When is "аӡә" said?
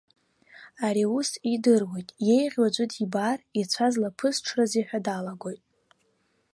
2.67-2.81